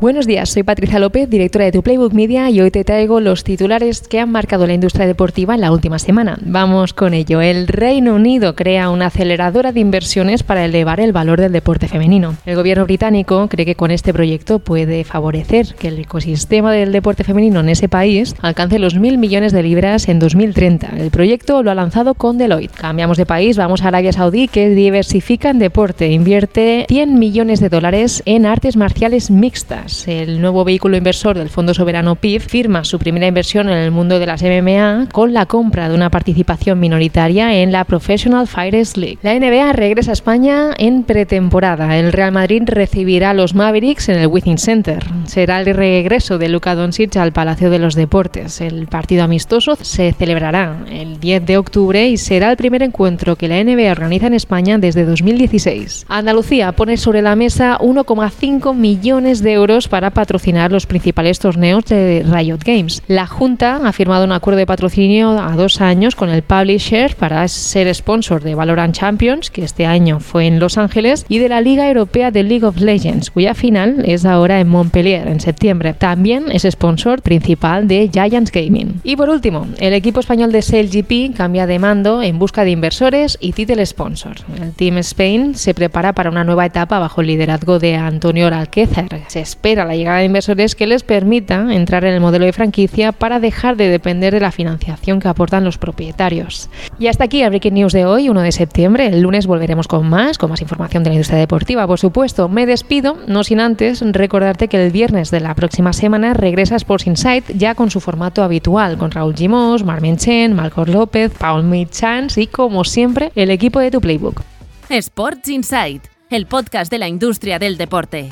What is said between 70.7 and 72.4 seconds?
Ángeles, y de la Liga Europea